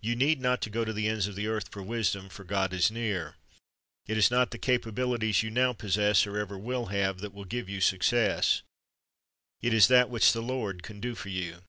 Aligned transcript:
You 0.00 0.16
need 0.16 0.40
not 0.40 0.66
go 0.70 0.82
to 0.82 0.94
the 0.94 1.08
ends 1.08 1.26
of 1.26 1.34
the 1.34 1.46
earth 1.46 1.68
for 1.68 1.82
wisdom, 1.82 2.30
for 2.30 2.42
God 2.42 2.72
is 2.72 2.90
near. 2.90 3.34
It 4.06 4.16
is 4.16 4.30
not 4.30 4.50
the 4.50 4.56
capabilities 4.56 5.42
you 5.42 5.50
now 5.50 5.74
possess, 5.74 6.26
or 6.26 6.38
ever 6.38 6.56
will 6.56 6.86
have, 6.86 7.18
that 7.18 7.34
will 7.34 7.44
give 7.44 7.68
you 7.68 7.82
success. 7.82 8.62
It 9.60 9.74
is 9.74 9.88
that 9.88 10.08
which 10.08 10.32
the 10.32 10.40
Lord 10.40 10.82
can 10.82 11.00
do 11.00 11.14
for 11.14 11.28
you. 11.28 11.60